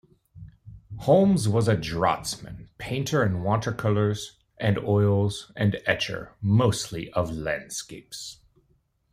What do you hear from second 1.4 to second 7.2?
was a draughtsman, painter in watercolours and oils, and etcher, mostly